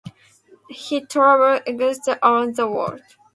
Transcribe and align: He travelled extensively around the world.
He 0.71 1.05
travelled 1.05 1.61
extensively 1.67 2.17
around 2.23 2.55
the 2.55 2.67
world. 2.67 3.01